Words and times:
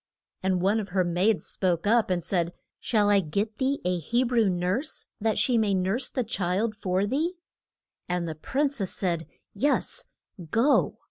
And 0.41 0.63
one 0.63 0.79
of 0.79 0.89
her 0.89 1.03
maids 1.03 1.45
spoke 1.45 1.85
up, 1.85 2.09
and 2.09 2.23
said, 2.23 2.53
Shall 2.79 3.11
I 3.11 3.19
get 3.19 3.59
thee 3.59 3.79
a 3.85 3.99
He 3.99 4.23
brew 4.23 4.49
nurse, 4.49 5.05
that 5.19 5.37
she 5.37 5.59
may 5.59 5.75
nurse 5.75 6.09
the 6.09 6.23
child 6.23 6.73
for 6.75 7.05
thee? 7.05 7.35
And 8.09 8.27
the 8.27 8.33
prin 8.33 8.71
cess 8.71 8.89
said, 8.89 9.27
Yes; 9.53 10.05
go. 10.49 10.97